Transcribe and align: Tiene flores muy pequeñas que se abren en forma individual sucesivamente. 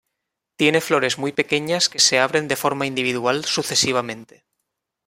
Tiene 0.55 0.81
flores 0.81 1.19
muy 1.19 1.31
pequeñas 1.31 1.87
que 1.87 1.99
se 1.99 2.17
abren 2.19 2.49
en 2.49 2.57
forma 2.57 2.87
individual 2.87 3.45
sucesivamente. 3.45 4.47